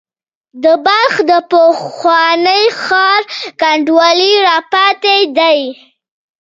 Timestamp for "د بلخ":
0.63-1.13